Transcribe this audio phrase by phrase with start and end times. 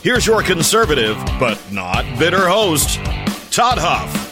[0.00, 3.00] Here's your conservative, but not bitter host,
[3.50, 4.26] Todd Huff.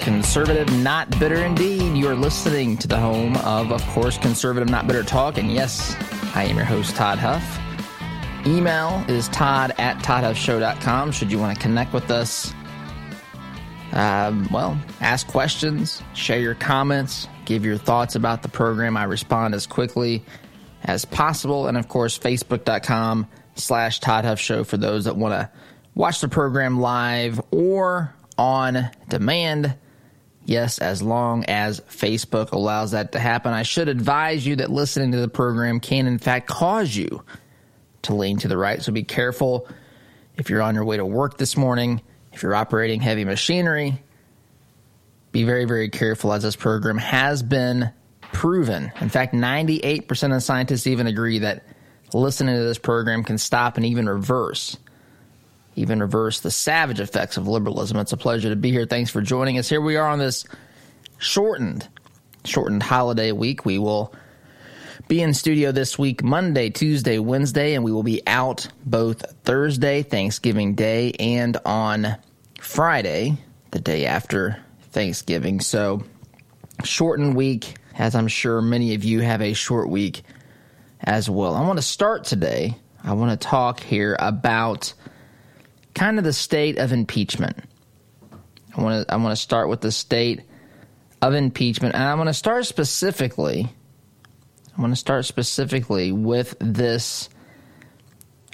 [0.00, 1.94] Conservative, not bitter indeed.
[1.94, 5.36] You're listening to the home of, of course, Conservative, not bitter talk.
[5.36, 5.94] And yes,
[6.34, 7.60] I am your host, Todd Huff.
[8.46, 12.54] Email is todd at toddhuffshow.com should you want to connect with us.
[13.92, 18.96] Um, well, ask questions, share your comments, give your thoughts about the program.
[18.96, 20.24] I respond as quickly
[20.84, 21.66] as possible.
[21.66, 25.50] And of course, facebook.com slash Todd Huff Show for those that want to
[25.94, 29.76] watch the program live or on demand.
[30.46, 33.52] Yes, as long as Facebook allows that to happen.
[33.52, 37.22] I should advise you that listening to the program can, in fact, cause you
[38.02, 38.82] to lean to the right.
[38.82, 39.66] So be careful
[40.36, 42.02] if you're on your way to work this morning,
[42.32, 44.02] if you're operating heavy machinery.
[45.32, 48.92] Be very, very careful as this program has been proven.
[49.00, 51.64] In fact, 98% of scientists even agree that
[52.14, 54.76] listening to this program can stop and even reverse
[55.76, 57.98] even reverse the savage effects of liberalism.
[57.98, 58.86] It's a pleasure to be here.
[58.86, 59.68] Thanks for joining us.
[59.68, 60.44] Here we are on this
[61.18, 61.88] shortened
[62.44, 63.64] shortened holiday week.
[63.64, 64.14] We will
[65.08, 70.02] be in studio this week Monday, Tuesday, Wednesday and we will be out both Thursday,
[70.02, 72.16] Thanksgiving Day and on
[72.60, 73.36] Friday,
[73.70, 74.58] the day after
[74.90, 75.60] Thanksgiving.
[75.60, 76.04] So
[76.84, 80.22] shortened week as I'm sure many of you have a short week
[81.00, 81.54] as well.
[81.54, 82.76] I want to start today.
[83.02, 84.94] I want to talk here about
[85.94, 87.58] kind of the state of impeachment.
[88.76, 90.42] I want to I want to start with the state
[91.22, 93.68] of impeachment, and I want to start specifically.
[94.76, 97.28] I want to start specifically with this.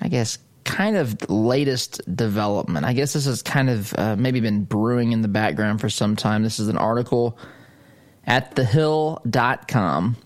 [0.02, 2.86] I guess kind of latest development.
[2.86, 6.16] I guess this has kind of uh, maybe been brewing in the background for some
[6.16, 6.42] time.
[6.42, 7.38] This is an article
[8.26, 10.16] at thehill.com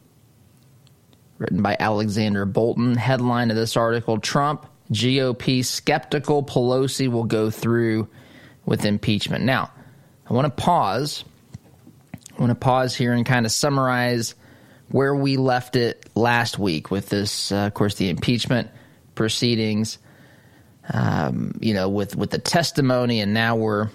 [1.39, 2.95] written by Alexander Bolton.
[2.97, 8.09] Headline of this article Trump, GOP skeptical Pelosi will go through
[8.65, 9.45] with impeachment.
[9.45, 9.71] Now,
[10.29, 11.25] I want to pause.
[12.37, 14.35] I want to pause here and kind of summarize
[14.89, 18.71] where we left it last week with this, uh, of course, the impeachment
[19.15, 19.99] proceedings.
[20.93, 23.87] Um, you know, with with the testimony, and now we're,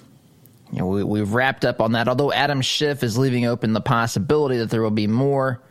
[0.71, 2.07] you know, we, we've wrapped up on that.
[2.07, 5.61] Although Adam Schiff is leaving open the possibility that there will be more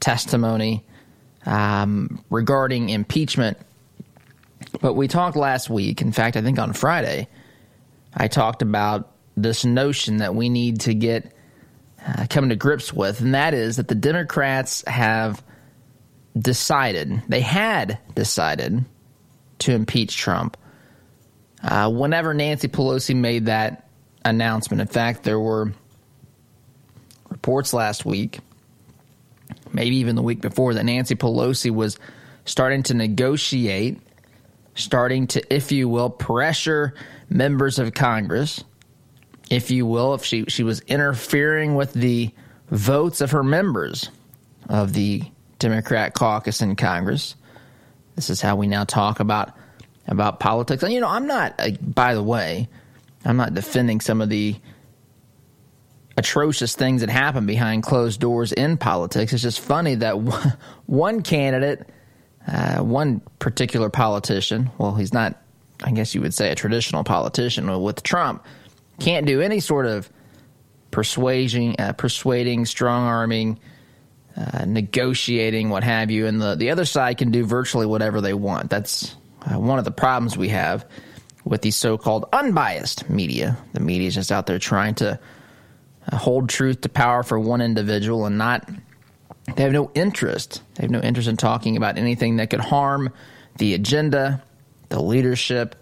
[0.00, 0.84] testimony
[1.46, 3.56] um, regarding impeachment.
[4.80, 7.28] But we talked last week, in fact, I think on Friday,
[8.12, 11.32] I talked about this notion that we need to get
[12.06, 15.42] uh, come to grips with, and that is that the Democrats have
[16.38, 18.84] decided, they had decided
[19.60, 20.56] to impeach Trump.
[21.62, 23.88] Uh, whenever Nancy Pelosi made that
[24.24, 25.72] announcement, in fact, there were
[27.28, 28.40] reports last week
[29.76, 31.98] maybe even the week before, that Nancy Pelosi was
[32.46, 33.98] starting to negotiate,
[34.74, 36.94] starting to, if you will, pressure
[37.28, 38.64] members of Congress,
[39.50, 42.32] if you will, if she, she was interfering with the
[42.70, 44.10] votes of her members
[44.68, 45.22] of the
[45.58, 47.36] Democrat caucus in Congress.
[48.16, 49.52] This is how we now talk about
[50.08, 50.82] about politics.
[50.82, 51.54] And you know, I'm not.
[51.58, 52.68] Uh, by the way,
[53.24, 54.56] I'm not defending some of the
[56.16, 59.32] atrocious things that happen behind closed doors in politics.
[59.32, 60.12] It's just funny that
[60.86, 61.88] one candidate,
[62.46, 65.40] uh, one particular politician, well, he's not,
[65.84, 68.44] I guess you would say, a traditional politician with Trump,
[68.98, 70.10] can't do any sort of
[70.90, 73.58] persuading, uh, persuading, strong arming,
[74.36, 78.34] uh, negotiating, what have you, and the the other side can do virtually whatever they
[78.34, 78.70] want.
[78.70, 80.86] That's uh, one of the problems we have
[81.44, 83.56] with the so-called unbiased media.
[83.72, 85.18] The media is just out there trying to
[86.14, 88.68] hold truth to power for one individual and not
[89.54, 90.62] They have no interest.
[90.74, 93.12] They have no interest in talking about anything that could harm
[93.58, 94.42] the agenda,
[94.88, 95.76] the leadership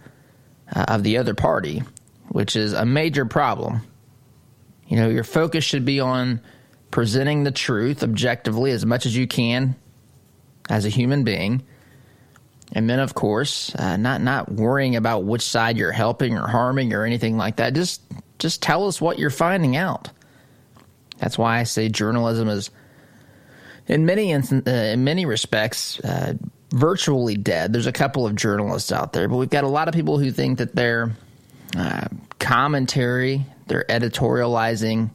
[0.75, 1.83] uh, of the other party,
[2.29, 3.83] which is a major problem.
[4.87, 6.41] You know, your focus should be on
[6.91, 9.77] presenting the truth objectively as much as you can
[10.71, 11.63] as a human being.
[12.73, 16.93] And then, of course, uh, not not worrying about which side you're helping or harming
[16.93, 17.75] or anything like that.
[17.75, 18.03] Just
[18.39, 20.11] just tell us what you're finding out.
[21.19, 22.71] That's why I say journalism is,
[23.87, 26.35] in many uh, in many respects, uh,
[26.71, 27.73] virtually dead.
[27.73, 30.31] There's a couple of journalists out there, but we've got a lot of people who
[30.31, 31.17] think that their
[31.77, 32.09] uh,
[32.39, 35.11] commentary, their editorializing,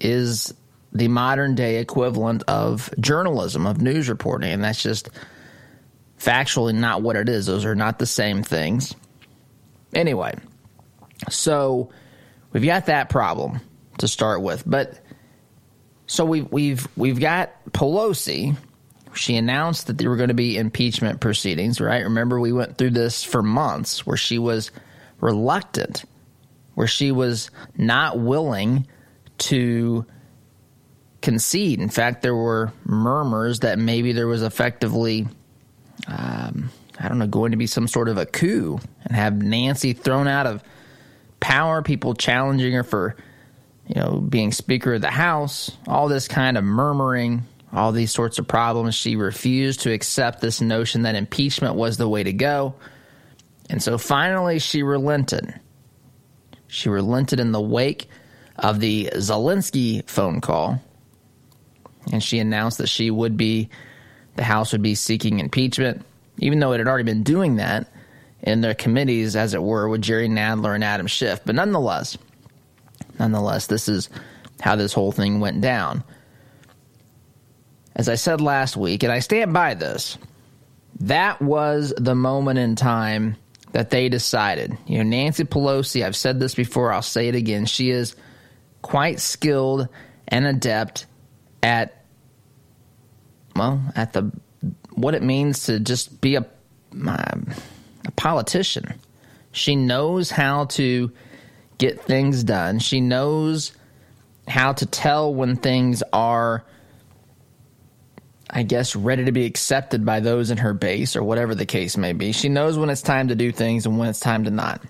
[0.00, 0.52] is
[0.92, 5.08] the modern day equivalent of journalism, of news reporting, and that's just
[6.18, 7.46] factually not what it is.
[7.46, 8.94] Those are not the same things.
[9.94, 10.34] Anyway,
[11.30, 11.90] so
[12.52, 13.60] we've got that problem
[13.98, 15.00] to start with, but
[16.06, 18.56] so we've we've we've got Pelosi.
[19.14, 22.04] She announced that there were going to be impeachment proceedings, right?
[22.04, 24.70] Remember, we went through this for months where she was
[25.20, 26.04] reluctant,
[26.74, 28.86] where she was not willing
[29.38, 30.06] to
[31.20, 31.80] concede.
[31.80, 35.26] In fact, there were murmurs that maybe there was effectively,
[36.06, 39.92] um, I don't know, going to be some sort of a coup and have Nancy
[39.92, 40.62] thrown out of
[41.40, 43.16] power, people challenging her for,
[43.86, 48.38] you know, being Speaker of the House, all this kind of murmuring, all these sorts
[48.38, 48.94] of problems.
[48.94, 52.74] She refused to accept this notion that impeachment was the way to go.
[53.70, 55.54] And so finally, she relented.
[56.66, 58.08] She relented in the wake
[58.56, 60.80] of the Zelensky phone call
[62.12, 63.68] and she announced that she would be,
[64.36, 66.04] the House would be seeking impeachment,
[66.38, 67.88] even though it had already been doing that
[68.42, 71.40] in their committees, as it were, with Jerry Nadler and Adam Schiff.
[71.44, 72.16] But nonetheless,
[73.18, 74.08] nonetheless, this is
[74.60, 76.04] how this whole thing went down.
[77.94, 80.18] As I said last week, and I stand by this,
[81.00, 83.36] that was the moment in time
[83.72, 84.76] that they decided.
[84.86, 88.14] You know, Nancy Pelosi, I've said this before, I'll say it again, she is
[88.82, 89.88] quite skilled
[90.28, 91.06] and adept
[91.62, 91.94] at
[93.56, 94.30] well, at the
[94.92, 96.46] what it means to just be a,
[97.06, 97.38] a
[98.12, 99.00] politician.
[99.52, 101.12] She knows how to
[101.78, 102.78] get things done.
[102.78, 103.72] She knows
[104.46, 106.64] how to tell when things are,
[108.48, 111.96] I guess, ready to be accepted by those in her base or whatever the case
[111.96, 112.32] may be.
[112.32, 114.82] She knows when it's time to do things and when it's time to not.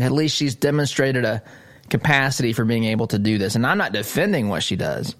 [0.00, 1.42] At least she's demonstrated a
[1.90, 3.54] capacity for being able to do this.
[3.54, 5.14] And I'm not defending what she does.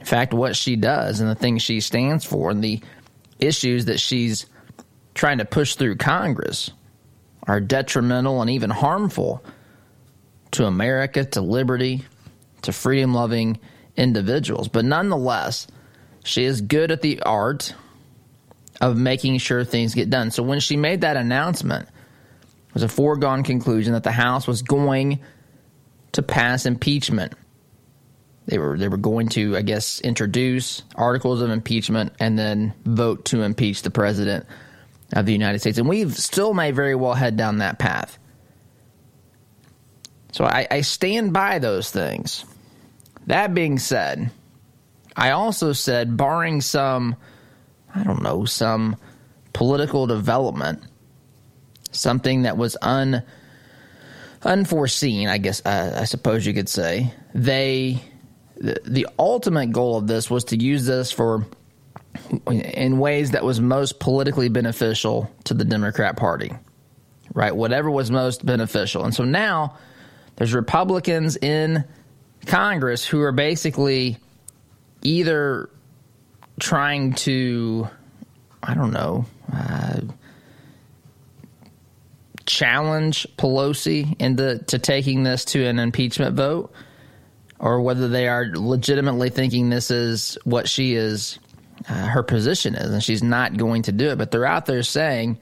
[0.00, 2.80] In fact, what she does and the things she stands for and the
[3.38, 4.46] issues that she's
[5.14, 6.70] trying to push through Congress
[7.46, 9.44] are detrimental and even harmful
[10.52, 12.04] to America, to liberty,
[12.62, 13.58] to freedom loving
[13.96, 14.68] individuals.
[14.68, 15.66] But nonetheless,
[16.24, 17.74] she is good at the art
[18.80, 20.30] of making sure things get done.
[20.30, 24.62] So when she made that announcement, it was a foregone conclusion that the House was
[24.62, 25.20] going
[26.12, 27.34] to pass impeachment
[28.46, 33.26] they were they were going to, I guess, introduce articles of impeachment and then vote
[33.26, 34.46] to impeach the president
[35.14, 38.18] of the United States, and we still may very well head down that path.
[40.32, 42.44] So I, I stand by those things.
[43.28, 44.30] That being said,
[45.16, 47.16] I also said, barring some,
[47.94, 48.96] I don't know, some
[49.52, 50.82] political development,
[51.92, 53.22] something that was un
[54.42, 58.02] unforeseen, I guess, uh, I suppose you could say, they
[58.56, 61.46] the, ultimate goal of this was to use this for
[62.46, 66.52] in ways that was most politically beneficial to the Democrat Party,
[67.34, 67.54] right?
[67.54, 69.04] Whatever was most beneficial.
[69.04, 69.76] And so now
[70.36, 71.84] there's Republicans in
[72.46, 74.18] Congress who are basically
[75.02, 75.70] either
[76.60, 77.88] trying to,
[78.62, 80.00] I don't know, uh,
[82.46, 86.72] challenge Pelosi into to taking this to an impeachment vote
[87.58, 91.38] or whether they are legitimately thinking this is what she is,
[91.88, 94.16] uh, her position is, and she's not going to do it.
[94.16, 95.38] But they're out there saying,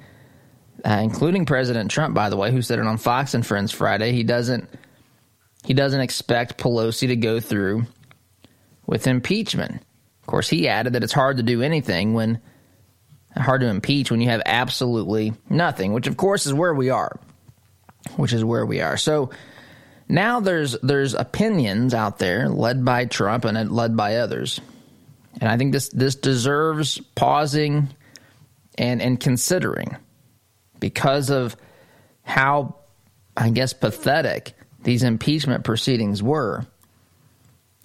[0.85, 4.13] uh, including President Trump, by the way, who said it on Fox and Friends Friday,
[4.13, 4.69] he doesn't
[5.65, 7.87] he doesn't expect Pelosi to go through
[8.87, 9.83] with impeachment.
[10.21, 12.41] Of course, he added that it's hard to do anything when
[13.37, 17.19] hard to impeach when you have absolutely nothing, which of course is where we are.
[18.17, 18.97] Which is where we are.
[18.97, 19.31] So
[20.09, 24.61] now there's there's opinions out there led by Trump and led by others.
[25.41, 27.89] And I think this this deserves pausing
[28.77, 29.97] and and considering
[30.79, 31.57] because of
[32.23, 32.77] how
[33.37, 36.67] I guess pathetic these impeachment proceedings were.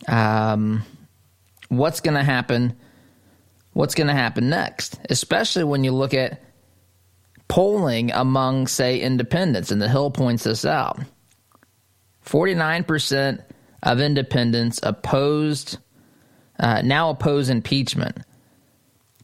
[0.08, 0.84] Um,
[1.70, 2.76] what's going to happen
[3.78, 6.42] what's going to happen next, especially when you look at
[7.48, 9.72] polling among, say, independents.
[9.72, 11.00] And the Hill points this out
[12.26, 13.44] 49%
[13.84, 15.78] of independents opposed,
[16.60, 18.18] uh, now oppose impeachment,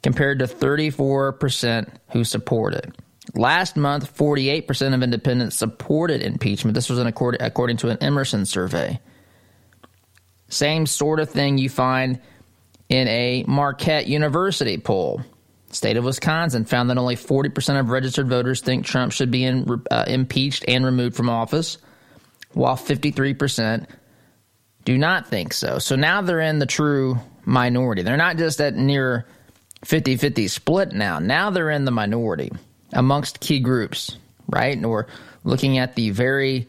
[0.02, 2.94] compared to 34% who support it.
[3.36, 6.76] Last month, 48% of independents supported impeachment.
[6.76, 9.00] This was an accord- according to an Emerson survey.
[10.50, 12.20] Same sort of thing you find
[12.90, 15.22] in a Marquette University poll.
[15.72, 19.82] State of Wisconsin found that only 40% of registered voters think Trump should be in,
[19.90, 21.80] uh, impeached and removed from office,
[22.52, 23.88] while 53%
[24.86, 25.80] do not think so.
[25.80, 28.02] So now they're in the true minority.
[28.02, 29.26] They're not just at near
[29.86, 31.20] 50 50 split now.
[31.20, 32.52] Now they're in the minority
[32.92, 34.76] amongst key groups, right?
[34.76, 35.08] And we're
[35.44, 36.68] looking at the very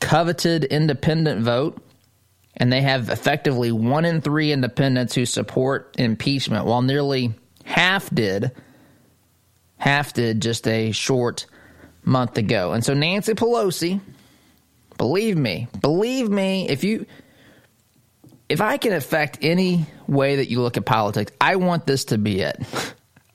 [0.00, 1.82] coveted independent vote
[2.58, 7.32] and they have effectively one in three independents who support impeachment, while nearly
[7.64, 8.50] half did.
[9.76, 11.46] Half did just a short
[12.04, 12.72] month ago.
[12.72, 14.00] And so Nancy Pelosi,
[14.96, 17.06] believe me, believe me, if you
[18.48, 22.18] if I can affect any way that you look at politics, I want this to
[22.18, 22.60] be it.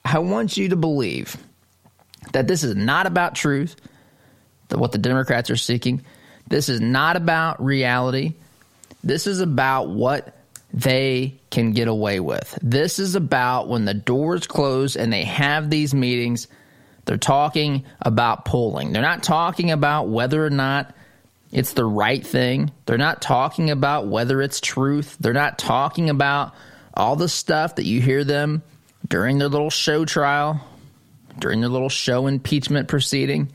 [0.04, 1.36] I want you to believe
[2.32, 3.76] that this is not about truth,
[4.68, 6.02] that what the Democrats are seeking.
[6.48, 8.34] This is not about reality.
[9.02, 10.36] This is about what
[10.72, 12.58] they can get away with.
[12.60, 16.48] This is about when the doors close and they have these meetings,
[17.04, 18.92] they're talking about polling.
[18.92, 20.94] They're not talking about whether or not
[21.54, 22.70] it's the right thing.
[22.84, 25.16] They're not talking about whether it's truth.
[25.18, 26.52] They're not talking about
[26.92, 28.62] all the stuff that you hear them
[29.08, 30.60] during their little show trial,
[31.38, 33.50] during their little show impeachment proceeding.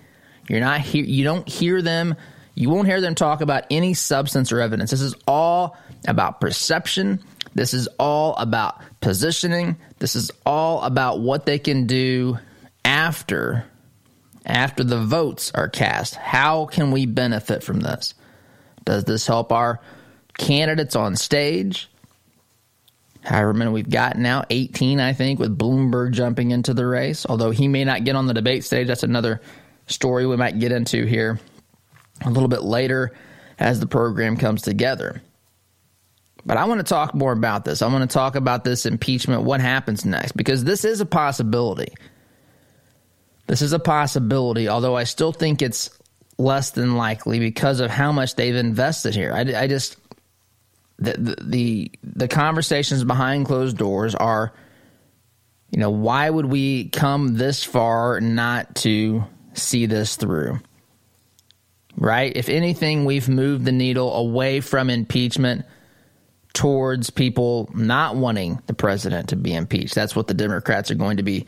[0.48, 2.15] You're not here you don't hear them
[2.60, 4.91] you won't hear them talk about any substance or evidence.
[4.91, 7.24] This is all about perception.
[7.56, 9.77] This is all about positioning.
[10.00, 12.38] This is all about what they can do
[12.84, 13.63] after
[14.46, 16.15] after the votes are cast.
[16.15, 18.13] How can we benefit from this?
[18.86, 19.79] Does this help our
[20.38, 21.89] candidates on stage?
[23.22, 27.25] However many we've got now, 18, I think, with Bloomberg jumping into the race.
[27.27, 29.41] Although he may not get on the debate stage, that's another
[29.88, 31.39] story we might get into here
[32.25, 33.13] a little bit later
[33.58, 35.22] as the program comes together.
[36.46, 37.81] But I want to talk more about this.
[37.81, 41.93] I want to talk about this impeachment, what happens next, because this is a possibility.
[43.50, 45.89] This is a possibility, although I still think it's
[46.38, 49.34] less than likely because of how much they've invested here.
[49.34, 49.98] I, I just
[51.00, 54.53] the, the the the conversations behind closed doors are,
[55.72, 59.24] you know, why would we come this far not to
[59.56, 60.60] see this through?
[62.00, 62.32] right?
[62.36, 65.65] If anything, we've moved the needle away from impeachment
[66.53, 69.96] towards people not wanting the president to be impeached.
[69.96, 71.46] That's what the Democrats are going to be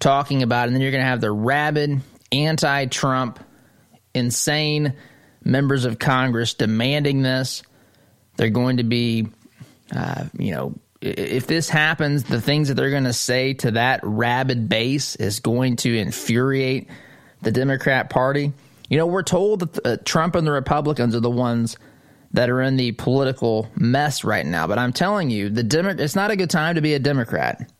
[0.00, 0.66] talking about.
[0.66, 2.00] And then you're going to have the rabid,
[2.32, 3.38] anti Trump,
[4.14, 4.94] insane
[5.44, 7.62] members of Congress demanding this.
[8.36, 9.28] They're going to be,
[9.94, 14.00] uh, you know, if this happens, the things that they're going to say to that
[14.02, 16.88] rabid base is going to infuriate
[17.42, 18.52] the Democrat Party.
[18.88, 21.76] You know, we're told that uh, Trump and the Republicans are the ones
[22.32, 24.66] that are in the political mess right now.
[24.66, 27.70] But I'm telling you, the Demo- it's not a good time to be a Democrat.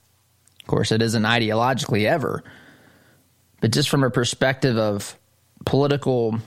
[0.70, 2.44] Course, it isn't ideologically ever.
[3.60, 5.18] But just from a perspective of
[5.66, 6.38] political,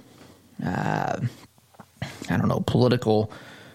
[0.65, 1.19] uh,
[2.29, 3.33] I don't know, political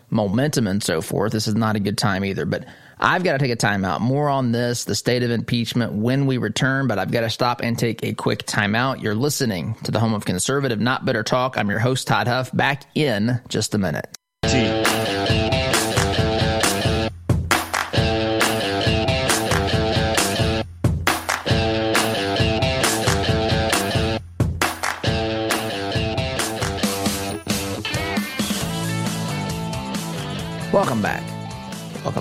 [0.08, 2.46] momentum and so forth, this is not a good time either.
[2.46, 2.64] But
[2.98, 4.00] I've got to take a timeout.
[4.00, 7.60] More on this, the state of impeachment, when we return, but I've got to stop
[7.60, 9.02] and take a quick timeout.
[9.02, 11.58] You're listening to the home of conservative, not bitter talk.
[11.58, 14.17] I'm your host, Todd Huff, back in just a minute.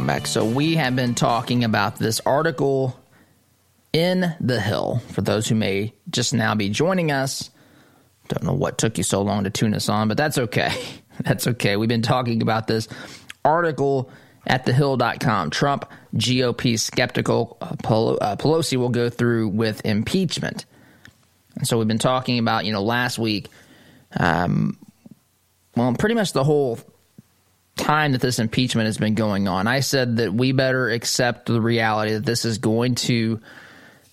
[0.07, 0.25] Back.
[0.25, 2.99] So, we have been talking about this article
[3.93, 5.01] in The Hill.
[5.11, 7.49] For those who may just now be joining us,
[8.27, 10.73] don't know what took you so long to tune us on, but that's okay.
[11.21, 11.77] That's okay.
[11.77, 12.87] We've been talking about this
[13.43, 14.11] article
[14.45, 15.49] at thehill.com.
[15.49, 17.57] Trump GOP skeptical.
[17.59, 20.65] Uh, uh, Pelosi will go through with impeachment.
[21.55, 23.47] And so we've been talking about, you know, last week,
[24.15, 24.77] um,
[25.75, 26.77] well, pretty much the whole
[27.77, 29.67] time that this impeachment has been going on.
[29.67, 33.39] I said that we better accept the reality that this is going to,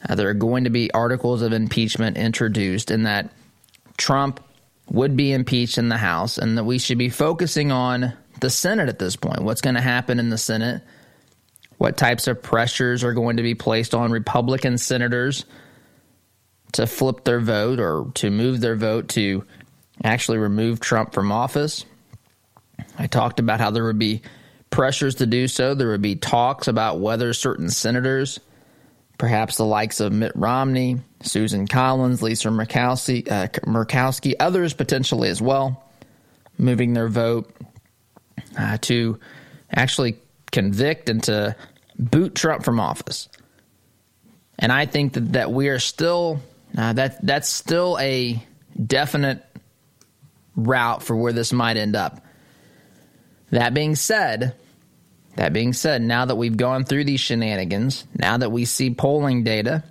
[0.09, 3.33] uh, there are going to be articles of impeachment introduced, and that
[3.97, 4.41] Trump
[4.91, 8.89] would be impeached in the House, and that we should be focusing on the Senate
[8.89, 9.43] at this point.
[9.43, 10.83] What's going to happen in the Senate
[11.79, 15.45] what types of pressures are going to be placed on Republican senators
[16.73, 19.45] to flip their vote or to move their vote to
[20.03, 21.85] actually remove Trump from office.
[22.99, 24.23] I talked about how there would be
[24.71, 25.75] pressures to do so.
[25.75, 28.41] There would be talks about whether certain senators,
[29.19, 35.41] perhaps the likes of Mitt Romney, Susan Collins, Lisa Murkowski, uh, Murkowski others potentially as
[35.41, 35.85] well,
[36.59, 37.55] moving their vote
[38.59, 39.19] uh, to
[39.71, 40.17] actually
[40.51, 41.57] convict and to
[41.99, 43.29] boot Trump from office.
[44.59, 46.41] And I think that, that we are still
[46.77, 48.43] uh, that that's still a
[48.85, 49.45] definite
[50.57, 52.24] route for where this might end up.
[53.55, 54.57] That being said,
[55.37, 59.45] that being said, now that we've gone through these shenanigans, now that we see polling
[59.45, 59.85] data,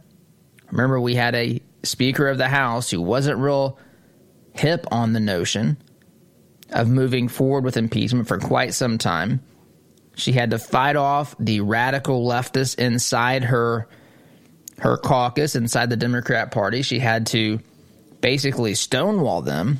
[0.69, 3.79] remember we had a Speaker of the House who wasn't real
[4.51, 5.77] hip on the notion
[6.71, 9.39] of moving forward with impeachment for quite some time.
[10.15, 13.87] She had to fight off the radical leftists inside her
[14.79, 16.81] her caucus, inside the Democrat Party.
[16.81, 17.61] She had to
[18.19, 19.79] basically stonewall them,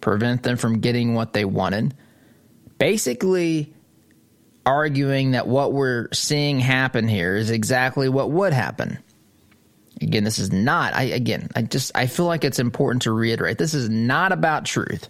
[0.00, 1.94] prevent them from getting what they wanted.
[2.78, 3.72] Basically
[4.66, 8.98] arguing that what we're seeing happen here is exactly what would happen.
[10.02, 13.56] Again, this is not I again, I just I feel like it's important to reiterate.
[13.56, 15.08] This is not about truth.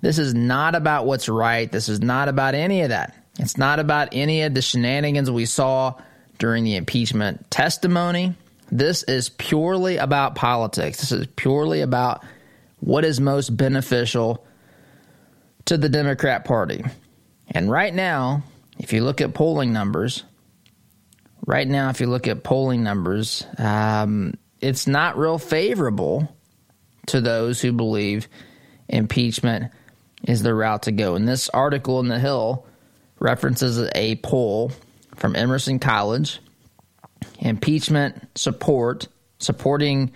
[0.00, 1.70] This is not about what's right.
[1.70, 3.16] This is not about any of that.
[3.38, 5.94] It's not about any of the shenanigans we saw
[6.38, 8.34] during the impeachment testimony.
[8.70, 10.98] This is purely about politics.
[10.98, 12.24] This is purely about
[12.80, 14.44] what is most beneficial
[15.68, 16.82] to the Democrat Party.
[17.50, 18.42] And right now,
[18.78, 20.24] if you look at polling numbers,
[21.46, 24.32] right now, if you look at polling numbers, um,
[24.62, 26.34] it's not real favorable
[27.08, 28.28] to those who believe
[28.88, 29.70] impeachment
[30.22, 31.16] is the route to go.
[31.16, 32.66] And this article in The Hill
[33.20, 34.72] references a poll
[35.16, 36.40] from Emerson College,
[37.40, 39.06] impeachment support,
[39.38, 40.12] supporting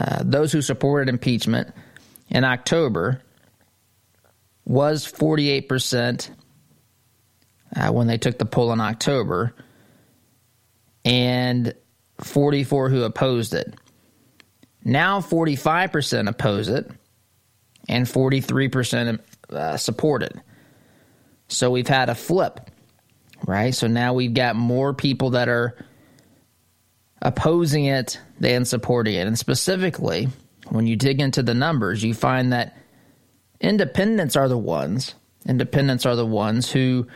[0.00, 1.74] uh, those who supported impeachment
[2.30, 3.23] in October
[4.64, 6.30] was 48%
[7.76, 9.54] uh, when they took the poll in October,
[11.04, 11.74] and
[12.20, 13.74] 44 who opposed it.
[14.84, 16.90] Now 45% oppose it,
[17.88, 20.36] and 43% uh, support it.
[21.48, 22.70] So we've had a flip,
[23.46, 23.74] right?
[23.74, 25.76] So now we've got more people that are
[27.20, 29.26] opposing it than supporting it.
[29.26, 30.28] And specifically,
[30.68, 32.76] when you dig into the numbers, you find that
[33.64, 35.14] independents are the ones,
[35.46, 37.06] independents are the ones who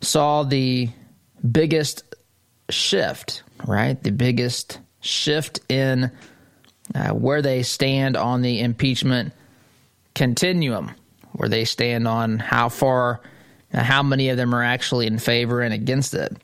[0.00, 0.88] saw the
[1.50, 2.02] biggest
[2.70, 4.02] shift, right?
[4.02, 6.10] The biggest shift in
[6.94, 9.32] uh, where they stand on the impeachment
[10.14, 10.92] continuum,
[11.32, 13.20] where they stand on how far
[13.72, 16.36] now, how many of them are actually in favor and against it?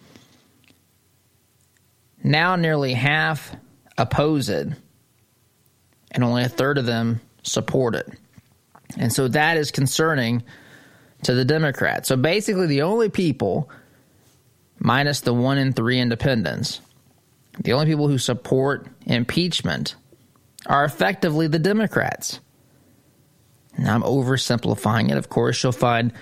[2.22, 3.54] Now, nearly half
[3.96, 4.68] oppose it,
[6.10, 8.08] and only a third of them support it.
[8.98, 10.42] And so that is concerning
[11.24, 12.08] to the Democrats.
[12.08, 13.70] So basically, the only people,
[14.78, 16.80] minus the one in three independents,
[17.60, 19.94] the only people who support impeachment
[20.66, 22.40] are effectively the Democrats.
[23.78, 25.16] Now, I'm oversimplifying it.
[25.16, 26.12] Of course, you'll find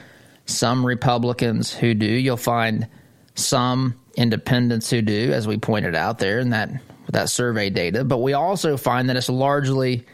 [0.46, 2.06] some Republicans who do.
[2.06, 2.88] You'll find
[3.34, 6.70] some independents who do, as we pointed out there in that
[7.10, 8.04] that survey data.
[8.04, 10.06] But we also find that it's largely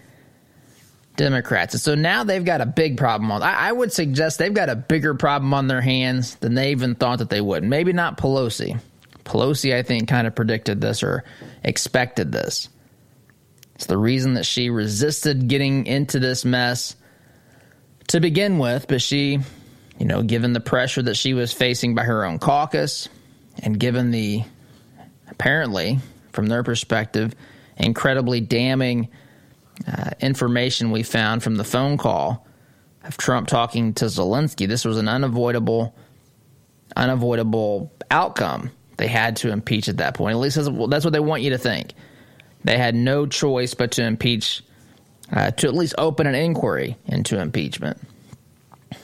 [1.19, 1.75] Democrats.
[1.75, 3.43] And so now they've got a big problem on.
[3.43, 6.95] I, I would suggest they've got a bigger problem on their hands than they even
[6.95, 7.63] thought that they would.
[7.63, 8.81] Maybe not Pelosi.
[9.25, 11.25] Pelosi, I think, kind of predicted this or
[11.63, 12.71] expected this.
[13.75, 16.97] It's the reason that she resisted getting into this mess
[18.09, 19.41] to begin with, but she
[19.99, 23.09] you know, given the pressure that she was facing by her own caucus,
[23.59, 24.45] and given the
[25.29, 25.99] apparently,
[26.33, 27.35] from their perspective,
[27.77, 29.09] incredibly damning
[29.87, 32.47] uh, information we found from the phone call
[33.05, 35.95] of Trump talking to Zelensky, this was an unavoidable,
[36.97, 38.71] unavoidable outcome.
[38.97, 40.35] They had to impeach at that point.
[40.35, 41.93] At least that's, that's what they want you to think.
[42.65, 44.63] They had no choice but to impeach,
[45.33, 48.01] uh, to at least open an inquiry into impeachment.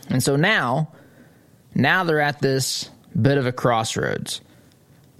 [0.08, 0.92] And so now,
[1.74, 4.40] now they're at this bit of a crossroads.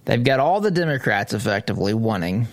[0.04, 2.48] They've got all the Democrats effectively wanting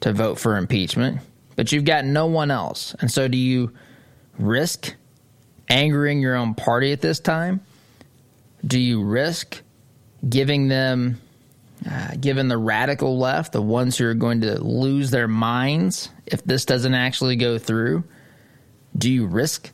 [0.00, 1.20] to vote for impeachment,
[1.56, 2.94] but you've got no one else.
[3.00, 3.72] And so do you
[4.38, 4.94] risk
[5.68, 7.60] angering your own party at this time?
[8.64, 9.60] Do you risk
[10.28, 11.20] giving them,
[11.88, 16.42] uh, given the radical left, the ones who are going to lose their minds if
[16.44, 18.04] this doesn't actually go through?
[18.96, 19.70] Do you risk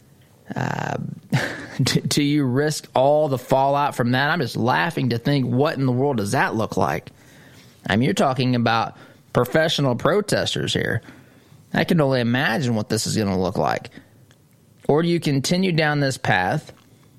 [0.55, 0.97] uh,
[1.83, 4.31] do you risk all the fallout from that?
[4.31, 7.11] I'm just laughing to think what in the world does that look like?
[7.87, 8.97] I mean, you're talking about
[9.33, 11.03] professional protesters here.
[11.73, 13.91] I can only imagine what this is going to look like.
[14.89, 16.73] Or do you continue down this path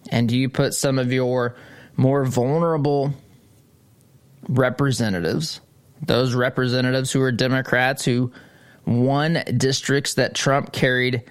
[0.10, 1.56] and do you put some of your
[1.96, 3.14] more vulnerable
[4.50, 5.62] representatives,
[6.02, 8.32] those representatives who are Democrats who
[8.86, 11.24] won districts that Trump carried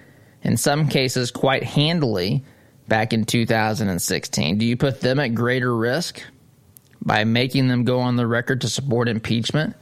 [0.43, 2.43] in some cases quite handily
[2.87, 6.23] back in 2016, do you put them at greater risk
[7.01, 9.75] by making them go on the record to support impeachment?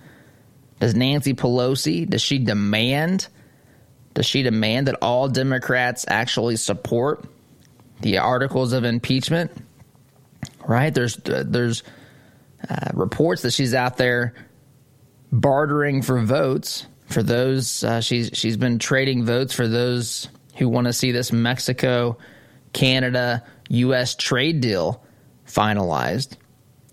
[0.79, 3.27] Does Nancy Pelosi, does she demand
[4.13, 7.25] does she demand that all Democrats actually support
[8.01, 9.51] the articles of impeachment?
[10.67, 10.93] Right?
[10.93, 11.83] There's there's
[12.69, 14.33] uh, reports that she's out there
[15.31, 20.87] bartering for votes for those uh, she's she's been trading votes for those who want
[20.87, 22.17] to see this Mexico
[22.73, 25.03] Canada US trade deal
[25.47, 26.35] finalized.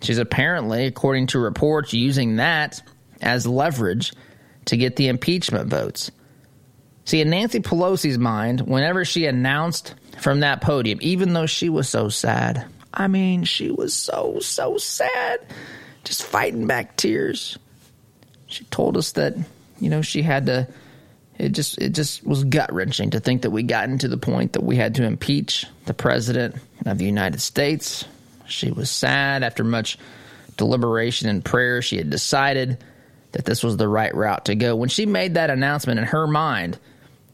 [0.01, 2.83] She's apparently, according to reports, using that
[3.21, 4.13] as leverage
[4.67, 6.11] to get the impeachment votes.
[7.05, 11.89] See, in Nancy Pelosi's mind, whenever she announced from that podium, even though she was
[11.89, 15.41] so sad, I mean, she was so, so sad,
[16.03, 17.59] just fighting back tears.
[18.47, 19.37] She told us that,
[19.81, 20.67] you know, she had to,
[21.39, 24.55] it just, it just was gut wrenching to think that we gotten to the point
[24.55, 28.05] that we had to impeach the president of the United States.
[28.49, 29.99] She was sad after much
[30.57, 31.83] deliberation and prayer.
[31.83, 32.79] She had decided
[33.37, 34.75] that this was the right route to go.
[34.75, 36.79] When she made that announcement in her mind,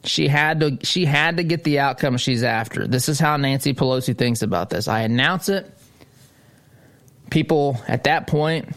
[0.02, 2.88] she had to she had to get the outcome she's after.
[2.88, 4.88] This is how Nancy Pelosi thinks about this.
[4.88, 5.72] I announce it.
[7.30, 8.70] People at that point,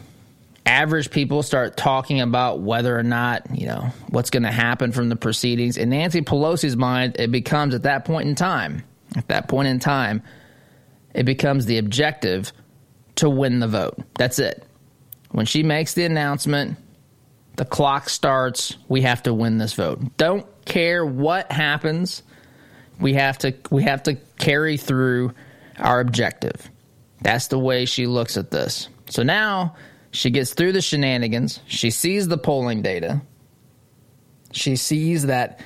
[0.67, 5.09] average people start talking about whether or not, you know, what's going to happen from
[5.09, 5.77] the proceedings.
[5.77, 8.83] In Nancy Pelosi's mind, it becomes at that point in time,
[9.15, 10.21] at that point in time,
[11.15, 12.53] it becomes the objective
[13.15, 13.97] to win the vote.
[14.13, 14.63] That's it.
[15.31, 16.77] When she makes the announcement,
[17.57, 20.17] the clock starts, we have to win this vote.
[20.17, 22.23] Don't care what happens.
[22.99, 25.33] We have to we have to carry through
[25.77, 26.69] our objective.
[27.21, 28.89] That's the way she looks at this.
[29.09, 29.75] So now
[30.11, 31.59] she gets through the shenanigans.
[31.67, 33.21] She sees the polling data.
[34.51, 35.59] She sees that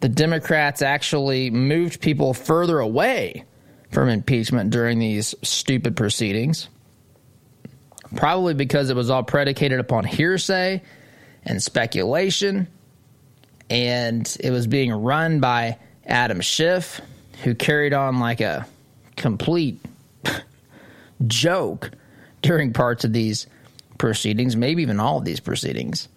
[0.00, 3.44] the Democrats actually moved people further away
[3.90, 6.68] from impeachment during these stupid proceedings.
[8.14, 10.82] Probably because it was all predicated upon hearsay
[11.46, 12.68] and speculation
[13.70, 17.00] and it was being run by Adam Schiff,
[17.42, 18.66] who carried on like a
[19.16, 19.80] complete
[21.26, 21.90] joke
[22.42, 23.46] during parts of these
[23.98, 26.08] proceedings, maybe even all of these proceedings.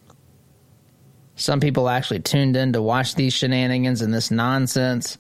[1.36, 5.18] Some people actually tuned in to watch these shenanigans and this nonsense.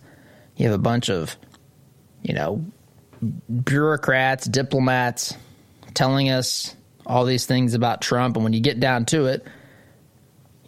[0.58, 1.36] You have a bunch of,
[2.22, 2.64] you know,
[3.64, 5.34] bureaucrats, diplomats
[5.94, 8.36] telling us all these things about Trump.
[8.36, 9.48] And when you get down to it,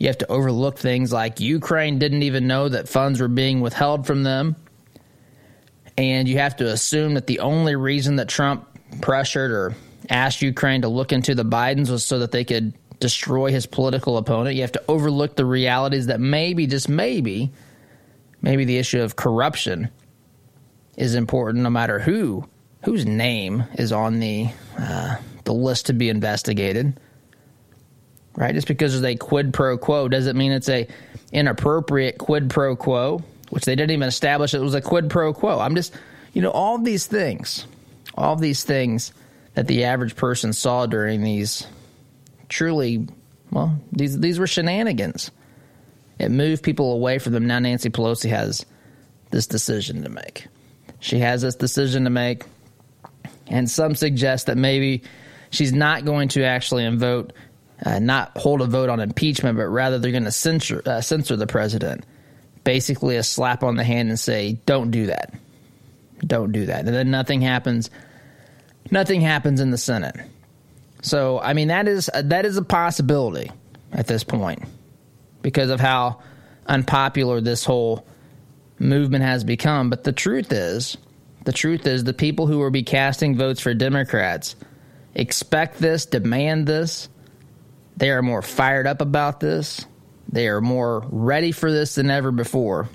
[0.02, 4.08] you have to overlook things like Ukraine didn't even know that funds were being withheld
[4.08, 4.56] from them.
[5.96, 8.68] And you have to assume that the only reason that Trump
[9.00, 9.76] pressured or
[10.10, 14.18] asked Ukraine to look into the Bidens was so that they could destroy his political
[14.18, 14.56] opponent.
[14.56, 17.52] You have to overlook the realities that maybe, just maybe,
[18.42, 19.92] maybe the issue of corruption
[20.98, 22.50] is important no matter who
[22.86, 27.00] whose name is on the uh, the list to be investigated
[28.36, 28.54] right?
[28.54, 30.88] Just because there's a quid pro quo doesn't mean it's a
[31.32, 35.60] inappropriate quid pro quo, which they didn't even establish it was a quid pro quo.
[35.60, 35.94] I'm just,
[36.34, 37.66] you know, all these things,
[38.16, 39.14] all these things
[39.54, 41.68] that the average person saw during these
[42.50, 43.08] truly,
[43.52, 45.32] well, these these were shenanigans.
[46.20, 47.48] It moved people away from them.
[47.48, 48.66] Now Nancy Pelosi has
[49.32, 50.48] this decision to make.
[51.00, 52.44] She has this decision to make,
[53.48, 55.02] and some suggest that maybe
[55.50, 57.34] she's not going to actually vote
[57.86, 61.36] uh, not hold a vote on impeachment, but rather they're going to censor uh, censor
[61.36, 62.06] the president.
[62.64, 65.34] Basically, a slap on the hand and say, "Don't do that,
[66.26, 67.90] don't do that," and then nothing happens.
[68.92, 70.16] Nothing happens in the Senate.
[71.02, 73.50] So, I mean, that is uh, that is a possibility
[73.92, 74.64] at this point
[75.42, 76.22] because of how
[76.68, 78.06] unpopular this whole
[78.78, 79.90] movement has become.
[79.90, 80.98] But the truth is,
[81.46, 84.56] the truth is, the people who will be casting votes for Democrats
[85.16, 87.10] expect this, demand this
[88.02, 89.86] they are more fired up about this.
[90.28, 92.90] They are more ready for this than ever before.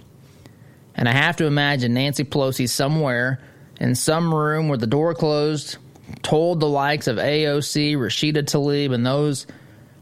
[0.96, 3.40] And I have to imagine Nancy Pelosi somewhere
[3.78, 5.76] in some room with the door closed
[6.22, 9.46] told the likes of AOC, Rashida Tlaib, and those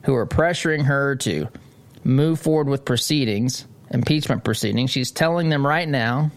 [0.05, 1.49] who are pressuring her to
[2.03, 4.91] move forward with proceedings, impeachment proceedings.
[4.91, 6.31] She's telling them right now,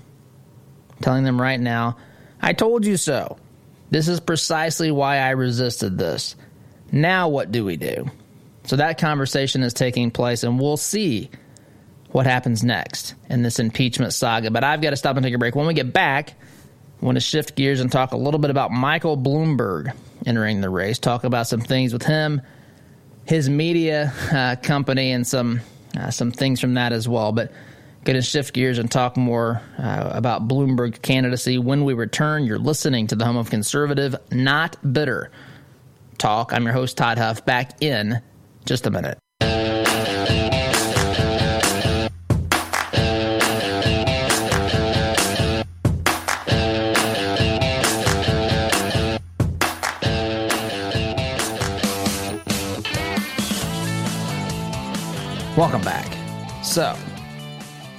[1.02, 1.96] telling them right now,
[2.42, 3.38] I told you so.
[3.92, 6.36] This is precisely why I resisted this.
[6.92, 8.12] Now, what do we do?
[8.68, 11.30] So, that conversation is taking place, and we'll see
[12.12, 14.52] what happens next in this impeachment saga.
[14.52, 15.56] But I've got to stop and take a break.
[15.56, 16.36] When we get back,
[17.02, 20.70] I want to shift gears and talk a little bit about Michael Bloomberg entering the
[20.70, 22.42] race, talk about some things with him,
[23.26, 25.62] his media uh, company, and some
[25.98, 27.32] uh, some things from that as well.
[27.32, 27.52] But
[28.04, 32.46] going to shift gears and talk more uh, about Bloomberg candidacy when we return.
[32.46, 35.30] You're listening to the home of conservative, not bitter
[36.18, 36.54] talk.
[36.54, 37.46] I'm your host Todd Huff.
[37.46, 38.22] Back in
[38.68, 39.18] just a minute.
[55.58, 56.06] Welcome back.
[56.64, 56.96] So,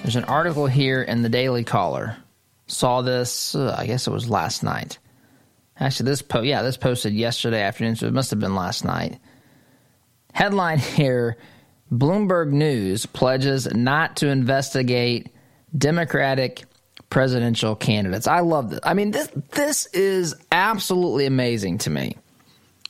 [0.03, 2.17] there's an article here in the Daily Caller.
[2.67, 4.99] Saw this, uh, I guess it was last night.
[5.81, 9.19] Actually, this po- yeah, this posted yesterday afternoon, so it must have been last night.
[10.39, 11.37] Headline here:
[11.93, 15.31] Bloomberg News pledges not to investigate
[15.77, 16.65] Democratic
[17.11, 18.27] presidential candidates.
[18.27, 18.81] I love this.
[18.85, 22.17] I mean, this this is absolutely amazing to me.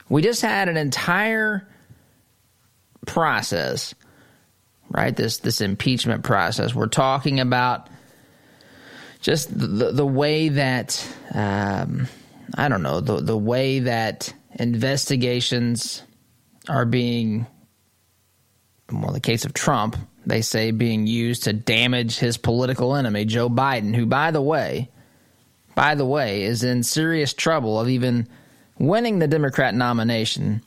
[0.08, 1.66] We just had an entire
[3.06, 3.94] process
[4.90, 5.14] right?
[5.14, 6.74] This this impeachment process.
[6.74, 7.88] We're talking about
[9.20, 12.08] just the the way that um,
[12.56, 16.02] I don't know the the way that investigations
[16.68, 17.46] are being.
[18.90, 23.26] Well, in the case of Trump, they say being used to damage his political enemy,
[23.26, 24.88] Joe Biden, who, by the way,
[25.74, 28.26] by the way, is in serious trouble of even
[28.78, 30.62] winning the Democrat nomination.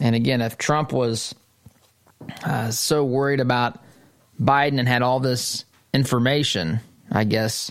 [0.00, 1.34] And again, if Trump was
[2.44, 3.78] uh, so worried about
[4.40, 7.70] Biden and had all this information, I guess,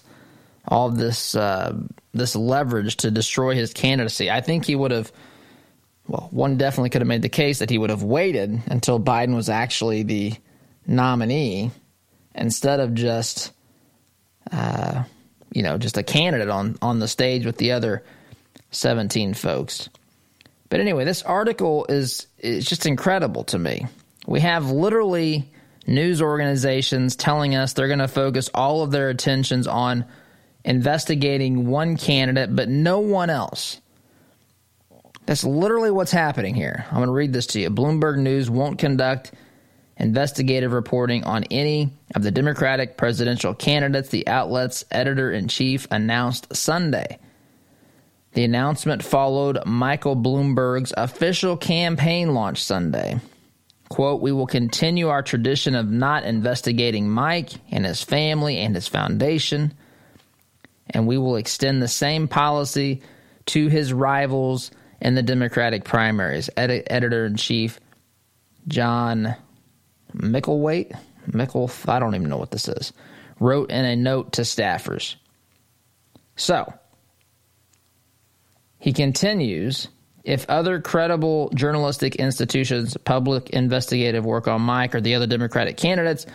[0.67, 1.75] all this uh,
[2.13, 4.29] this leverage to destroy his candidacy.
[4.29, 5.12] I think he would have.
[6.10, 9.36] Well, one definitely could have made the case that he would have waited until Biden
[9.36, 10.34] was actually the
[10.88, 11.69] nominee
[12.34, 13.52] instead of just,
[14.52, 15.04] uh,
[15.54, 18.04] you know, just a candidate on on the stage with the other
[18.72, 19.88] seventeen folks.
[20.69, 23.86] But anyway, this article is is just incredible to me.
[24.26, 25.52] We have literally
[25.86, 30.06] news organizations telling us they're going to focus all of their attentions on
[30.65, 33.80] investigating one candidate, but no one else.
[35.30, 36.86] That's literally what's happening here.
[36.89, 37.70] I'm going to read this to you.
[37.70, 39.32] Bloomberg News won't conduct
[39.96, 46.56] investigative reporting on any of the Democratic presidential candidates, the outlet's editor in chief announced
[46.56, 47.20] Sunday.
[48.32, 53.20] The announcement followed Michael Bloomberg's official campaign launch Sunday.
[53.88, 58.88] Quote, we will continue our tradition of not investigating Mike and his family and his
[58.88, 59.76] foundation,
[60.89, 63.04] and we will extend the same policy
[63.46, 66.50] to his rivals in the Democratic primaries.
[66.56, 67.80] Ed- Editor in chief
[68.68, 69.36] John
[70.16, 72.94] Micklethwait, Mickle, I don't even know what this is,
[73.40, 75.16] wrote in a note to staffers.
[76.36, 76.74] So,
[78.80, 79.88] he continues
[80.24, 86.26] if other credible journalistic institutions public investigative work on Mike or the other Democratic candidates,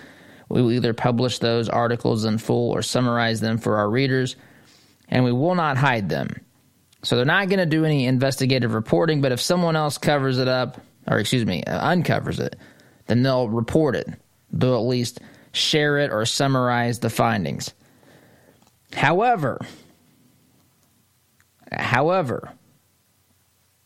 [0.49, 4.37] we will either publish those articles in full or summarize them for our readers,
[5.09, 6.44] and we will not hide them.
[7.05, 10.49] So they're not going to do any investigative reporting, but if someone else covers it
[10.49, 12.57] up, or excuse me, uh, uncovers it,
[13.07, 14.09] then they'll report it.
[14.51, 15.21] They'll at least
[15.53, 17.73] share it or summarize the findings.
[18.93, 19.61] However,
[21.71, 22.51] however,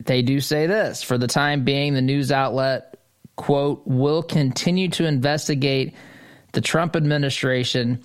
[0.05, 2.99] they do say this for the time being, the news outlet,
[3.37, 5.95] quote, will continue to investigate
[6.53, 8.03] the Trump administration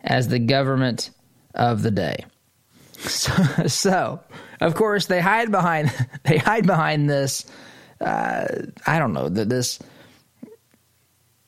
[0.00, 1.10] as the government
[1.54, 2.24] of the day.
[2.98, 3.32] So,
[3.66, 4.20] so
[4.60, 5.92] of course, they hide behind
[6.24, 7.46] they hide behind this.
[8.00, 8.46] Uh,
[8.86, 9.78] I don't know that this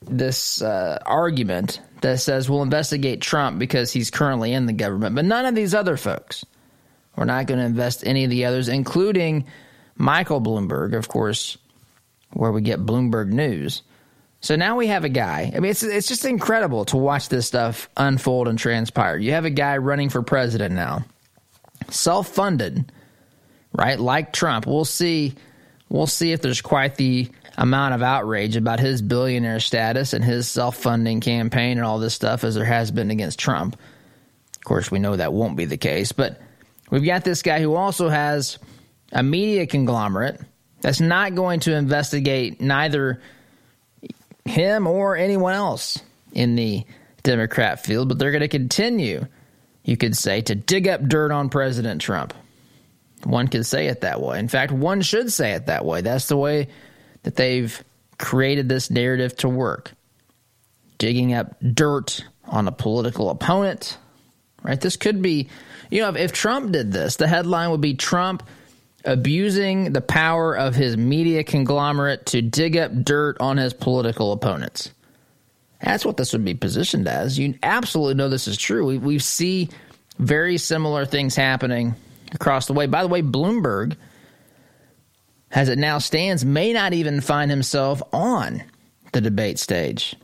[0.02, 5.24] this uh, argument that says we'll investigate Trump because he's currently in the government, but
[5.24, 6.44] none of these other folks.
[7.16, 9.44] We're not going to invest any of the others, including
[9.96, 11.58] Michael Bloomberg, of course,
[12.32, 13.82] where we get Bloomberg News.
[14.40, 15.52] So now we have a guy.
[15.54, 19.18] I mean, it's it's just incredible to watch this stuff unfold and transpire.
[19.18, 21.04] You have a guy running for president now,
[21.88, 22.92] self-funded,
[23.72, 23.98] right?
[23.98, 24.66] Like Trump.
[24.66, 25.34] We'll see.
[25.88, 30.48] We'll see if there's quite the amount of outrage about his billionaire status and his
[30.48, 33.76] self-funding campaign and all this stuff as there has been against Trump.
[34.56, 36.40] Of course, we know that won't be the case, but
[36.90, 38.58] we've got this guy who also has
[39.12, 40.40] a media conglomerate
[40.80, 43.20] that's not going to investigate neither
[44.44, 45.98] him or anyone else
[46.32, 46.84] in the
[47.22, 49.26] Democrat field, but they're going to continue
[49.90, 52.32] you could say, to dig up dirt on President Trump.
[53.24, 54.38] One could say it that way.
[54.38, 56.00] In fact, one should say it that way.
[56.00, 56.68] That's the way
[57.24, 57.82] that they've
[58.16, 59.90] created this narrative to work.
[60.98, 63.98] Digging up dirt on a political opponent,
[64.62, 64.80] right?
[64.80, 65.48] This could be,
[65.90, 68.44] you know, if, if Trump did this, the headline would be Trump
[69.04, 74.92] abusing the power of his media conglomerate to dig up dirt on his political opponents.
[75.82, 77.38] That's what this would be positioned as.
[77.38, 78.86] You absolutely know this is true.
[78.86, 79.70] We, we see
[80.18, 81.94] very similar things happening
[82.32, 82.86] across the way.
[82.86, 83.96] By the way, Bloomberg,
[85.50, 88.62] as it now stands, may not even find himself on
[89.12, 90.14] the debate stage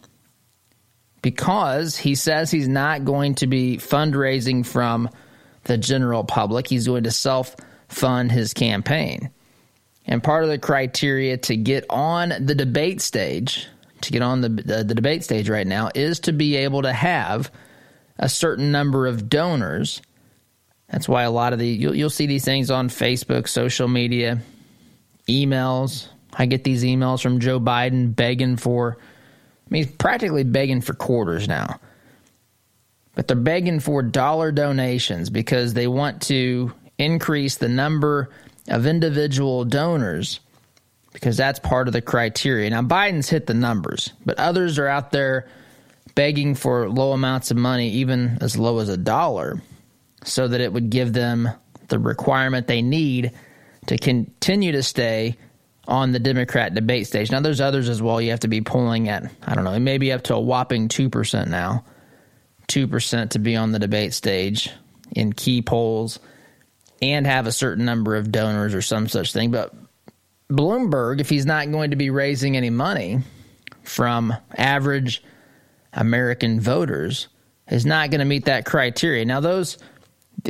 [1.23, 5.11] because he says he's not going to be fundraising from
[5.65, 6.69] the general public.
[6.69, 7.57] He's going to self
[7.89, 9.31] fund his campaign.
[10.07, 13.67] And part of the criteria to get on the debate stage,
[14.03, 16.93] to get on the, the, the debate stage right now, is to be able to
[16.93, 17.51] have
[18.19, 20.01] a certain number of donors
[20.89, 24.41] that's why a lot of the you'll, you'll see these things on Facebook, social media,
[25.29, 26.09] emails.
[26.33, 31.49] I get these emails from Joe Biden begging for, I mean, practically begging for quarters
[31.49, 31.81] now.
[33.15, 38.29] But they're begging for dollar donations because they want to increase the number
[38.69, 40.41] of individual donors
[41.17, 42.69] because that's part of the criteria.
[42.69, 45.49] Now, Biden's hit the numbers, but others are out there
[46.15, 49.63] begging for low amounts of money, even as low as a dollar
[50.25, 51.49] so that it would give them
[51.89, 53.33] the requirement they need
[53.87, 55.39] to continue to stay
[55.89, 57.31] on the Democrat debate stage.
[57.31, 58.21] Now, there's others as well.
[58.21, 60.41] You have to be polling at, I don't know, it may be up to a
[60.41, 61.83] whopping 2% now.
[62.69, 64.71] 2% to be on the debate stage
[65.13, 66.19] in key polls
[67.01, 69.51] and have a certain number of donors or some such thing.
[69.51, 69.73] But
[70.51, 73.21] Bloomberg, if he's not going to be raising any money
[73.83, 75.23] from average
[75.93, 77.29] American voters,
[77.69, 79.25] is not going to meet that criteria.
[79.25, 79.79] Now, those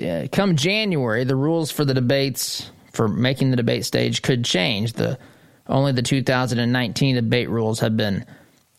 [0.03, 4.95] uh, come January, the rules for the debates for making the debate stage could change.
[4.95, 5.19] The
[5.67, 8.25] only the 2019 debate rules have been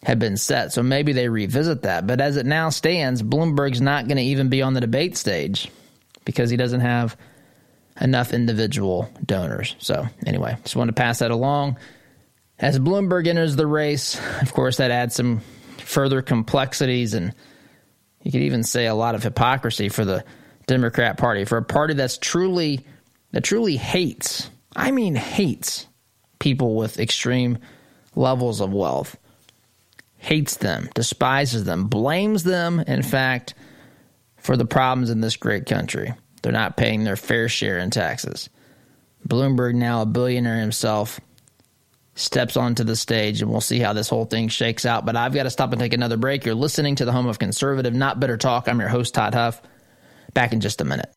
[0.04, 2.06] have been set, so maybe they revisit that.
[2.06, 5.72] But as it now stands, Bloomberg's not going to even be on the debate stage
[6.24, 7.18] because he doesn't have
[8.02, 9.76] enough individual donors.
[9.80, 11.78] So anyway, just want to pass that along.
[12.60, 15.42] As Bloomberg enters the race, of course, that adds some
[15.78, 17.34] further complexities and
[18.24, 20.24] you could even say a lot of hypocrisy for the
[20.66, 22.86] Democrat Party, for a party that's truly
[23.32, 25.88] that truly hates, I mean hates
[26.40, 27.60] people with extreme
[28.16, 29.18] levels of wealth.
[30.18, 33.54] Hates them, despises them, blames them, in fact,
[34.38, 36.14] for the problems in this great country.
[36.42, 38.50] They're not paying their fair share in taxes.
[39.28, 41.20] Bloomberg, now a billionaire himself,
[42.16, 45.06] steps onto the stage, and we'll see how this whole thing shakes out.
[45.06, 46.46] But I've got to stop and take another break.
[46.46, 48.68] You're listening to the home of conservative, not bitter talk.
[48.68, 49.62] I'm your host, Todd Huff.
[50.34, 51.17] Back in just a minute.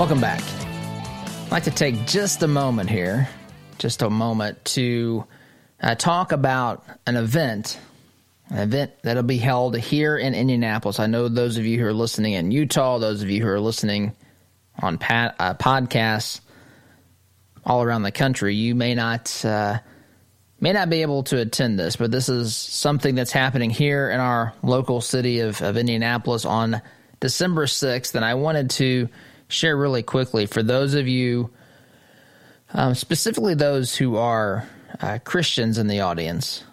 [0.00, 0.42] Welcome back.
[0.42, 3.28] I'd like to take just a moment here,
[3.76, 5.26] just a moment to
[5.78, 7.78] uh, talk about an event
[8.48, 11.00] an event that'll be held here in Indianapolis.
[11.00, 13.60] I know those of you who are listening in Utah, those of you who are
[13.60, 14.16] listening
[14.78, 16.40] on uh, podcasts
[17.66, 19.80] all around the country, you may not uh,
[20.60, 24.18] may not be able to attend this, but this is something that's happening here in
[24.18, 26.80] our local city of, of Indianapolis on
[27.20, 29.10] December 6th, and I wanted to
[29.50, 31.50] share really quickly for those of you,
[32.72, 34.68] um, specifically those who are
[35.00, 36.64] uh, Christians in the audience.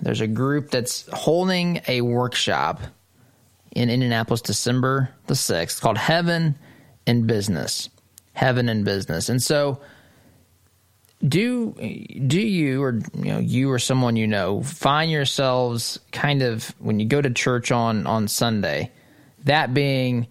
[0.00, 2.80] There's a group that's holding a workshop
[3.72, 6.56] in Indianapolis December the 6th called Heaven
[7.06, 7.88] in Business.
[8.32, 9.28] Heaven in Business.
[9.28, 9.80] And so
[11.26, 11.72] do
[12.26, 17.00] do you or you know you or someone you know find yourselves kind of when
[17.00, 18.90] you go to church on on Sunday
[19.44, 20.26] that being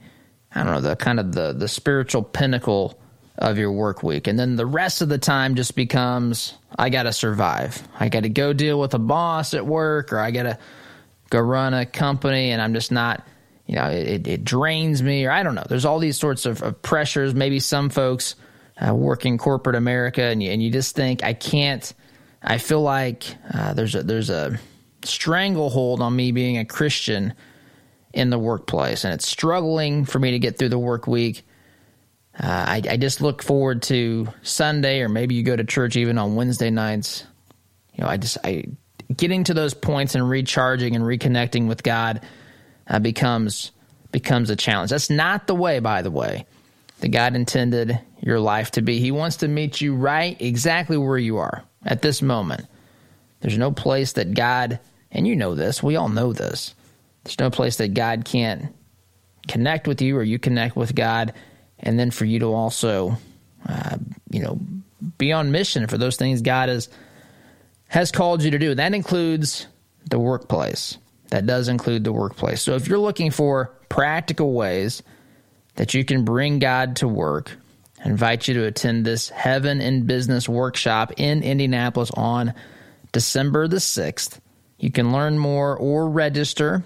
[0.55, 2.99] I don't know the kind of the the spiritual pinnacle
[3.37, 4.27] of your work week.
[4.27, 7.87] And then the rest of the time just becomes I got to survive.
[7.99, 10.57] I got to go deal with a boss at work or I got to
[11.29, 13.25] go run a company and I'm just not,
[13.65, 15.65] you know, it, it drains me or I don't know.
[15.67, 17.33] There's all these sorts of, of pressures.
[17.33, 18.35] Maybe some folks
[18.85, 21.91] uh, work in corporate America and you, and you just think, I can't,
[22.41, 23.23] I feel like
[23.53, 24.59] uh, there's a, there's a
[25.03, 27.33] stranglehold on me being a Christian
[28.13, 31.43] in the workplace and it's struggling for me to get through the work week
[32.39, 36.17] uh, I, I, just look forward to Sunday, or maybe you go to church even
[36.17, 37.25] on Wednesday nights.
[37.93, 38.65] You know, I just I
[39.15, 42.21] getting to those points and recharging and reconnecting with God
[42.87, 43.71] uh, becomes
[44.11, 44.89] becomes a challenge.
[44.89, 46.47] That's not the way, by the way,
[47.01, 48.99] that God intended your life to be.
[48.99, 52.65] He wants to meet you right exactly where you are at this moment.
[53.41, 54.79] There's no place that God,
[55.11, 56.73] and you know this, we all know this,
[57.23, 58.73] there's no place that God can't
[59.47, 61.33] connect with you or you connect with God,
[61.79, 63.17] and then for you to also,
[63.67, 63.97] uh,
[64.29, 64.59] you know,
[65.17, 66.89] be on mission for those things God has
[67.87, 68.73] has called you to do.
[68.73, 69.67] That includes
[70.09, 70.97] the workplace.
[71.29, 72.61] That does include the workplace.
[72.61, 75.03] So if you're looking for practical ways
[75.75, 77.51] that you can bring God to work,
[78.03, 82.53] I invite you to attend this Heaven in Business workshop in Indianapolis on
[83.11, 84.39] December the 6th.
[84.79, 86.83] You can learn more or register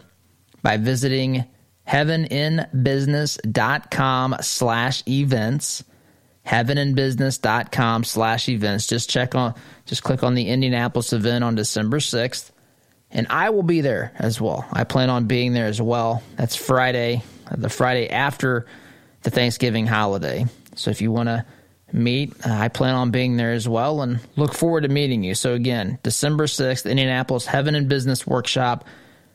[0.62, 1.46] by visiting
[1.88, 5.84] heaveninbusiness.com slash events.
[6.46, 8.88] heaveninbusiness.com slash events.
[8.88, 9.56] Just check on
[9.86, 12.52] just click on the indianapolis event on december 6th
[13.10, 14.68] and i will be there as well.
[14.72, 16.22] I plan on being there as well.
[16.36, 18.66] That's friday the friday after
[19.24, 20.46] the thanksgiving holiday.
[20.76, 21.46] So if you want to
[21.94, 25.36] meet uh, i plan on being there as well and look forward to meeting you.
[25.36, 28.86] So again december 6th indianapolis heaven and business workshop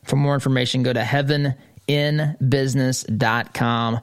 [0.03, 3.99] for more information go to heaveninbusiness.com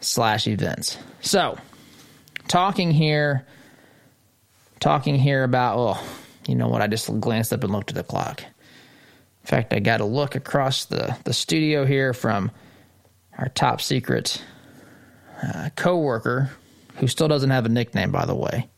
[0.00, 1.58] slash events so
[2.50, 3.46] talking here,
[4.80, 6.02] talking here about, oh,
[6.48, 6.82] you know what?
[6.82, 8.42] I just glanced up and looked at the clock.
[8.42, 12.50] In fact, I got a look across the, the studio here from
[13.38, 14.42] our top secret
[15.42, 16.50] uh, coworker,
[16.96, 18.68] who still doesn't have a nickname, by the way.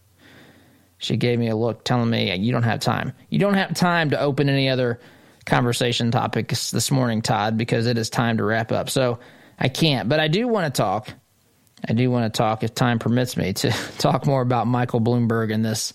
[0.98, 3.12] She gave me a look telling me, you don't have time.
[3.30, 5.00] You don't have time to open any other
[5.44, 8.90] conversation topics this morning, Todd, because it is time to wrap up.
[8.90, 9.18] So
[9.58, 11.08] I can't, but I do want to talk
[11.88, 15.52] I do want to talk, if time permits me, to talk more about Michael Bloomberg
[15.52, 15.92] and this,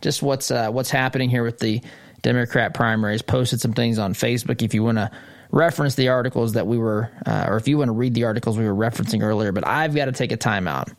[0.00, 1.82] just what's uh, what's happening here with the
[2.22, 3.22] Democrat primaries.
[3.22, 4.62] Posted some things on Facebook.
[4.62, 5.10] If you want to
[5.50, 8.58] reference the articles that we were, uh, or if you want to read the articles
[8.58, 10.92] we were referencing earlier, but I've got to take a timeout.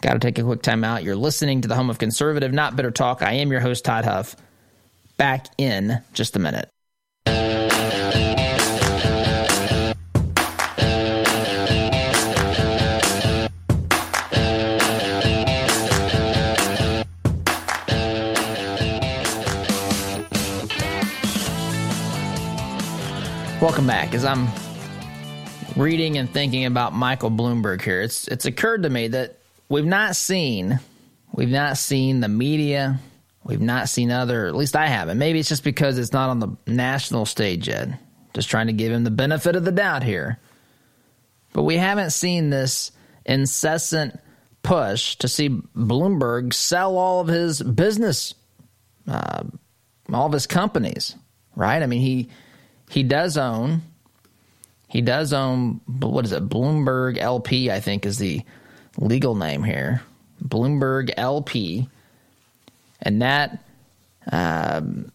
[0.00, 1.02] Got to take a quick timeout.
[1.02, 3.22] You're listening to the home of conservative, not bitter talk.
[3.22, 4.36] I am your host, Todd Huff.
[5.16, 6.73] Back in just a minute.
[23.64, 24.12] Welcome back.
[24.12, 24.46] As I'm
[25.74, 29.38] reading and thinking about Michael Bloomberg here, it's it's occurred to me that
[29.70, 30.80] we've not seen
[31.32, 33.00] we've not seen the media,
[33.42, 35.16] we've not seen other at least I haven't.
[35.16, 37.88] Maybe it's just because it's not on the national stage yet.
[38.34, 40.38] Just trying to give him the benefit of the doubt here.
[41.54, 42.92] But we haven't seen this
[43.24, 44.20] incessant
[44.62, 48.34] push to see Bloomberg sell all of his business,
[49.08, 49.44] uh,
[50.12, 51.16] all of his companies,
[51.56, 51.82] right?
[51.82, 52.28] I mean, he
[52.94, 53.82] he does own
[54.88, 56.48] he does own what is it?
[56.48, 58.42] Bloomberg lp i think is the
[58.96, 60.02] legal name here.
[60.40, 61.88] Bloomberg lp
[63.02, 63.64] and that
[64.30, 65.10] um,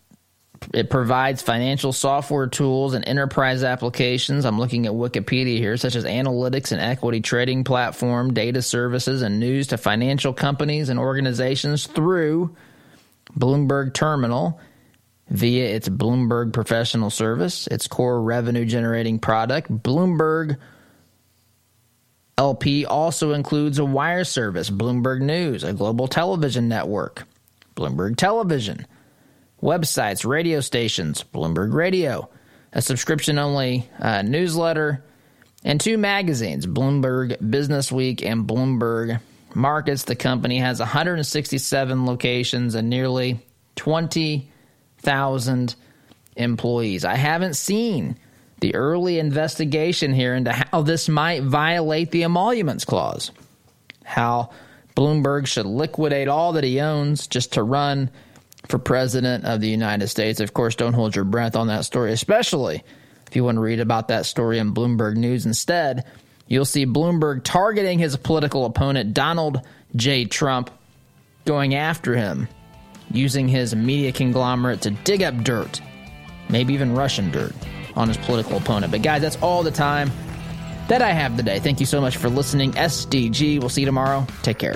[0.74, 4.44] it provides financial software tools and enterprise applications.
[4.44, 9.40] I'm looking at Wikipedia here, such as analytics and equity trading platform, data services, and
[9.40, 12.56] news to financial companies and organizations through
[13.38, 14.60] Bloomberg Terminal
[15.30, 19.72] via its Bloomberg professional service, its core revenue generating product.
[19.72, 20.58] Bloomberg
[22.38, 27.28] LP also includes a wire service, Bloomberg News, a global television network,
[27.76, 28.88] Bloomberg Television,
[29.62, 32.30] websites, radio stations, Bloomberg Radio,
[32.72, 35.04] a subscription only uh, newsletter,
[35.64, 39.20] and two magazines, Bloomberg Business Week and Bloomberg
[39.54, 40.04] Markets.
[40.04, 44.49] The company has 167 locations and nearly 20
[45.00, 45.76] thousand
[46.36, 47.06] employees.
[47.06, 48.18] I haven't seen
[48.62, 53.32] the early investigation here into how this might violate the emoluments clause.
[54.04, 54.50] How
[54.96, 58.10] Bloomberg should liquidate all that he owns just to run
[58.68, 60.40] for president of the United States.
[60.40, 62.84] Of course, don't hold your breath on that story, especially
[63.28, 66.06] if you want to read about that story in Bloomberg News instead.
[66.48, 69.62] You'll see Bloomberg targeting his political opponent, Donald
[69.96, 70.26] J.
[70.26, 70.72] Trump,
[71.46, 72.48] going after him
[73.12, 75.82] using his media conglomerate to dig up dirt,
[76.50, 77.54] maybe even Russian dirt,
[77.96, 78.92] on his political opponent.
[78.92, 80.12] But guys, that's all the time
[80.88, 81.60] that I have today.
[81.60, 82.72] Thank you so much for listening.
[82.74, 83.60] SDG.
[83.60, 84.26] We'll see you tomorrow.
[84.42, 84.76] Take care.